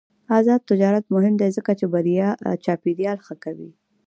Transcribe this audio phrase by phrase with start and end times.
[0.37, 1.85] آزاد تجارت مهم دی ځکه چې
[2.65, 3.69] چاپیریال ښه کوي.